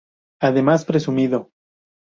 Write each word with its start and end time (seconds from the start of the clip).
Además 0.41 0.83
presumido. 0.83 1.51